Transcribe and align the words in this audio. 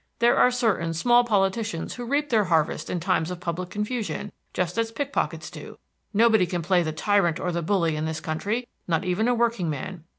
There 0.17 0.35
are 0.35 0.49
certain 0.49 0.95
small 0.95 1.23
politicians 1.23 1.93
who 1.93 2.05
reap 2.05 2.29
their 2.31 2.45
harvest 2.45 2.89
in 2.89 2.99
times 2.99 3.29
of 3.29 3.39
public 3.39 3.69
confusion, 3.69 4.31
just 4.51 4.79
as 4.79 4.91
pickpockets 4.91 5.51
do. 5.51 5.77
Nobody 6.11 6.47
can 6.47 6.63
play 6.63 6.81
the 6.81 6.91
tyrant 6.91 7.39
or 7.39 7.51
the 7.51 7.61
bully 7.61 7.95
in 7.95 8.05
this 8.05 8.19
country, 8.19 8.67
not 8.87 9.05
even 9.05 9.27
a 9.27 9.35
workingman. 9.35 10.05